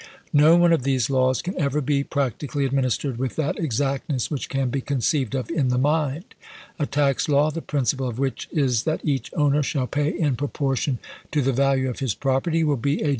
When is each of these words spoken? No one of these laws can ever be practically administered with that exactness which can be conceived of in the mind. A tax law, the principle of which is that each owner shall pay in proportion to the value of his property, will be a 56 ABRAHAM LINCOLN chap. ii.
No 0.33 0.55
one 0.55 0.73
of 0.73 0.81
these 0.81 1.11
laws 1.11 1.43
can 1.43 1.55
ever 1.61 1.79
be 1.79 2.03
practically 2.03 2.65
administered 2.65 3.19
with 3.19 3.35
that 3.35 3.59
exactness 3.59 4.31
which 4.31 4.49
can 4.49 4.71
be 4.71 4.81
conceived 4.81 5.35
of 5.35 5.51
in 5.51 5.67
the 5.67 5.77
mind. 5.77 6.33
A 6.79 6.87
tax 6.87 7.29
law, 7.29 7.51
the 7.51 7.61
principle 7.61 8.07
of 8.07 8.17
which 8.17 8.49
is 8.51 8.81
that 8.85 9.05
each 9.05 9.31
owner 9.37 9.61
shall 9.61 9.85
pay 9.85 10.09
in 10.09 10.35
proportion 10.37 10.97
to 11.29 11.43
the 11.43 11.53
value 11.53 11.87
of 11.87 11.99
his 11.99 12.15
property, 12.15 12.63
will 12.63 12.77
be 12.77 12.79
a 12.79 12.81
56 12.81 12.81
ABRAHAM 12.81 12.97
LINCOLN 12.97 12.99
chap. 12.99 13.09
ii. 13.09 13.09